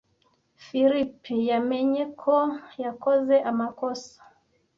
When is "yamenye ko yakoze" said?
1.49-3.35